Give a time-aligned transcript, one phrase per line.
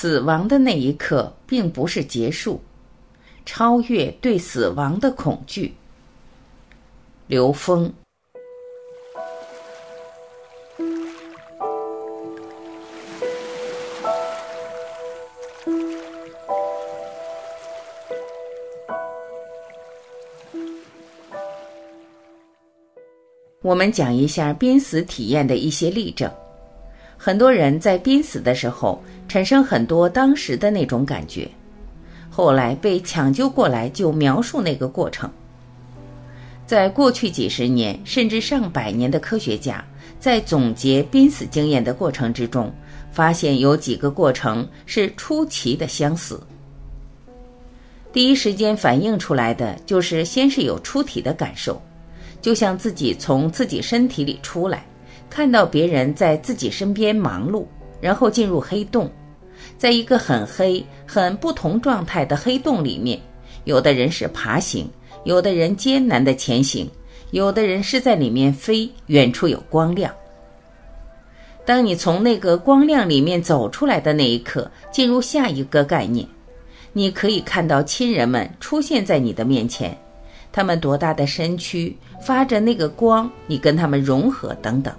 [0.00, 2.58] 死亡的那一刻并不是结束，
[3.44, 5.74] 超越对死亡的恐惧。
[7.26, 7.92] 刘峰。
[23.60, 26.32] 我们讲一下濒死体验的一些例证。
[27.22, 28.98] 很多人在濒死的时候
[29.28, 31.46] 产生很多当时的那种感觉，
[32.30, 35.30] 后来被抢救过来就描述那个过程。
[36.66, 39.84] 在过去几十年甚至上百年的科学家
[40.18, 42.72] 在总结濒死经验的过程之中，
[43.12, 46.40] 发现有几个过程是出奇的相似。
[48.14, 51.78] 第一时间反映出来的就是先是有出体的感受。
[52.40, 54.86] 就像自己从自己身体里出来，
[55.30, 57.64] 看到别人在自己身边忙碌，
[58.00, 59.08] 然后进入黑洞，
[59.78, 63.18] 在一个很黑、很不同状态的黑洞里面，
[63.64, 64.90] 有的人是爬行，
[65.24, 66.90] 有的人艰难的前行，
[67.30, 70.12] 有的人是在里面飞，远处有光亮。
[71.64, 76.26] 当你从那个光亮里面走出来的那一刻，进入下一个概念，
[76.92, 79.96] 你可以看到亲人们出现在你的面前。
[80.52, 84.92] 他们多大的身躯发着那个光，你跟他们融合等等，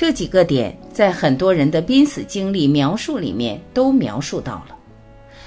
[0.00, 4.74] 这几个点在很多人的濒死经历描述里面都描述到了，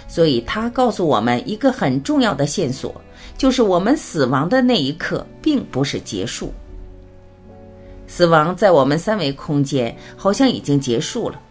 [0.07, 2.93] 所以他告诉我们一个很重要的线索，
[3.35, 6.53] 就是我们死亡的那一刻并不是结束，
[8.05, 11.41] 死亡在我们三维空间好像已经结束了，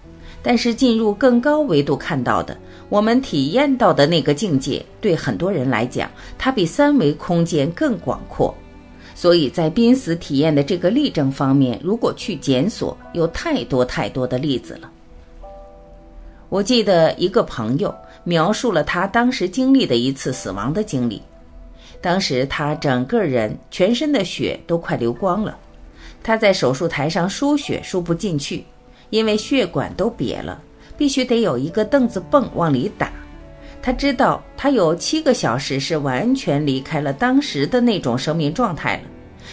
[0.40, 2.56] 但是进入更高维度看到的。
[2.88, 8.54] 我们体验到的那个境界，对很多人来讲，它比三维空间更广阔。
[9.22, 14.90] 所以在濒死体验的这个例证方面，如果去检索，有太多太多的例子了。
[16.48, 21.22] 我记得一个朋友描述了他当时经历的一次死亡的经历。
[22.00, 25.56] 当时他整个人全身的血都快流光了，
[26.20, 28.64] 他在手术台上输血输不进去，
[29.10, 30.60] 因为血管都瘪了。
[30.98, 33.12] 必须得有一个凳子泵往里打。
[33.80, 39.02] 他知道他有七个小时是完全离开了当时的那种生命状态了，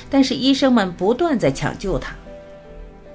[0.10, 2.16] 但是医生们不断在抢救他。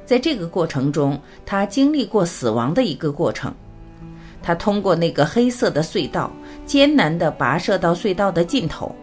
[0.06, 3.52] 在这个过程中，他经历过死亡的一个过程。
[4.42, 6.30] 他通过那个黑色的隧道，
[6.66, 8.94] 艰难地跋涉到隧道的尽头，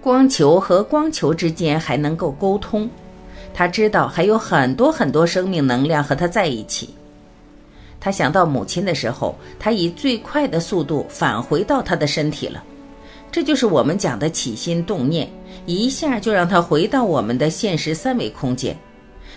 [0.00, 2.88] 光球和光球之间还能够沟通。
[3.52, 6.94] 他知道还有很多很多生命能量和他在一起。
[7.98, 12.62] 他想到母亲的时候，他以最快的速度返回到他的身体了。
[13.36, 15.28] 这就是我们讲的起心动念，
[15.66, 18.74] 一下就让他回到我们的现实三维空间。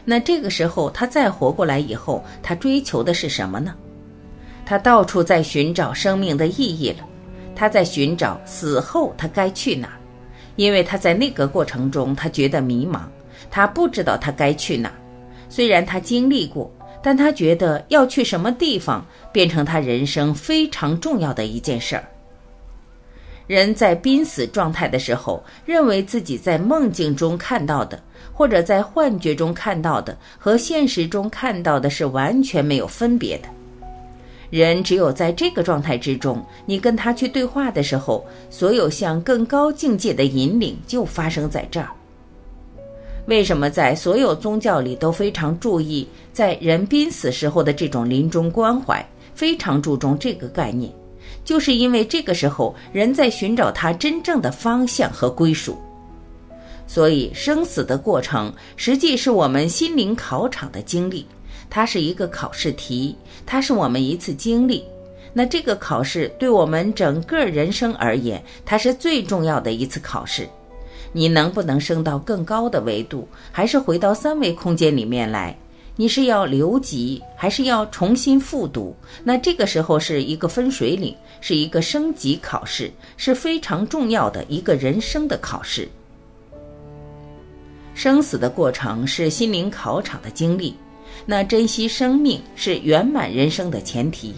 [0.06, 3.76] 那这个时候他再活过来以后，他追求的是什么呢？
[4.66, 7.06] 他到处在寻找生命的意义了。
[7.54, 9.90] 他在寻找死后他该去哪，
[10.56, 13.02] 因为他在那个过程中他觉得迷茫，
[13.52, 14.90] 他不知道他该去哪。
[15.50, 16.74] 虽然他经历过。
[17.02, 22.04] 但他觉得要去什么地方，变成他人生非常重要的一件事儿。
[23.50, 28.00] 人在濒死状态的时候，认为自己在梦境中看到的，
[28.32, 33.50] 或者在幻觉中看到的，和现实中看到的是完全没有分别的。
[34.52, 41.90] 人只有在这个状态之中，你跟他去对话的时候，所有向更高境界的引领就发生在这儿。
[43.26, 50.92] 为什么在所有宗教里都非常注意在人濒死时候的这种临终关怀，非常注重这个概念，
[51.50, 55.76] 就是因为这个时候人在寻找他真正的方向和归属。
[56.86, 61.26] 所以生死的过程实际是我们心灵考场的经历，
[61.68, 63.16] 它是一个考试题，
[63.48, 64.84] 它是我们一次经历。
[65.34, 70.48] 那这个考试对我们整个人生而言，它是最重要的一次考试。
[71.14, 75.58] 你能不能升到更高的维度，还是回到三维空间里面来？
[76.00, 78.96] 你是要留级，还是要重新复读？
[79.22, 85.90] 那这个时候是一个分水岭，是一个升级考试，是非常重要的一个人生的考试。
[87.94, 90.74] 生死的过程是心灵考场的经历，
[91.26, 94.36] 那珍惜生命是圆满人生的前提。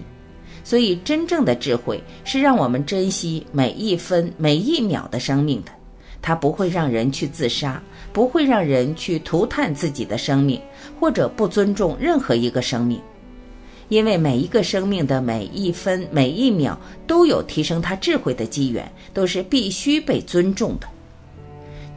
[0.64, 5.72] 所以，真正的智慧是让我们珍惜每一分每一秒的生命的。
[6.22, 7.82] 它不会让人去自杀，
[8.14, 10.62] 不会让人去涂炭自己的生命，
[11.00, 13.02] 或者不尊重任何一个生命，
[13.90, 20.88] 因为每一个生命的每一分每一秒都有提升他智慧的机缘，都是必须被尊重的。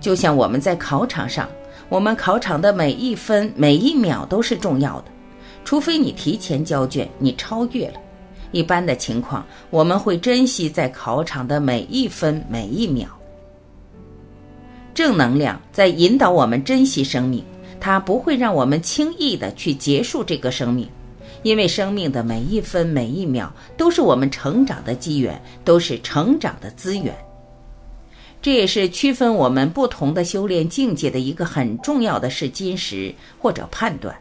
[0.00, 1.48] 就像我们在考场上，
[1.88, 5.04] 我们考场的每一分每一秒都是重要的，
[5.64, 8.00] 除非你提前交卷，你超越了，
[8.52, 13.06] 一般的情况，我们会珍惜在考场的每一分每一秒。
[14.94, 17.44] 正能量在引导我们珍惜生命，
[17.80, 20.88] 它不会让我们轻易的去结束这个生命，
[21.42, 27.14] 因为生命的每一分每一秒都是我们成长的机缘，都是成长的资源。
[28.40, 34.14] 这也是区分我们不同的修炼境界的一个很重要的试金石或者判断。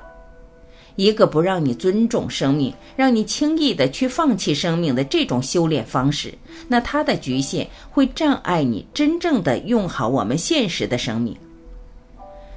[0.95, 6.33] 一个不让你尊重生命，让你轻易的去放弃生命的这种修炼方式，
[6.67, 11.35] 那它的局限会障碍你真正的用好我们现实的生命。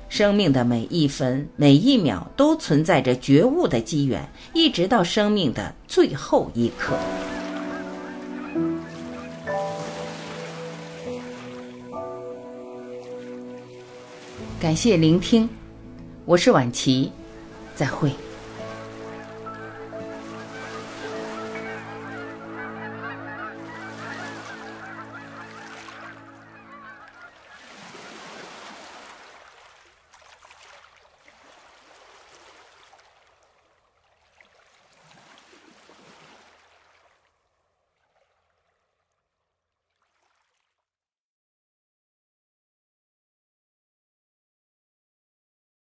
[0.09, 6.94] 生命的每一分每一秒都存在着觉悟的机缘，一直到生命的最后一刻。
[14.61, 15.49] 感谢聆听，
[16.25, 17.11] 我是婉琪，
[17.75, 18.11] 再会。